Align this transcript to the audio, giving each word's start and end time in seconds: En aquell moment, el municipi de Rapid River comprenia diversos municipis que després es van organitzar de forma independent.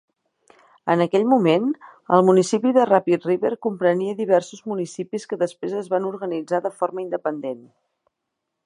En 0.93 1.03
aquell 1.03 1.25
moment, 1.33 1.67
el 2.17 2.25
municipi 2.29 2.73
de 2.79 2.87
Rapid 2.91 3.29
River 3.29 3.53
comprenia 3.67 4.17
diversos 4.23 4.65
municipis 4.73 5.31
que 5.33 5.41
després 5.45 5.79
es 5.83 5.95
van 5.95 6.11
organitzar 6.15 6.65
de 6.69 6.75
forma 6.81 7.07
independent. 7.09 7.63